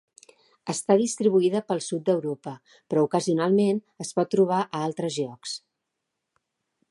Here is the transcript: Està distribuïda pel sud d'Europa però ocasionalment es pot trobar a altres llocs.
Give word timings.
Està 0.71 0.95
distribuïda 1.01 1.61
pel 1.67 1.81
sud 1.87 2.07
d'Europa 2.07 2.53
però 2.93 3.05
ocasionalment 3.09 3.83
es 4.07 4.13
pot 4.21 4.33
trobar 4.37 4.61
a 4.63 4.83
altres 4.89 5.19
llocs. 5.25 5.57